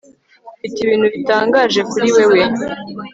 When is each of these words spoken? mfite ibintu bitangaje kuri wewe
mfite 0.59 0.77
ibintu 0.81 1.07
bitangaje 1.13 1.79
kuri 1.89 2.07
wewe 2.15 2.39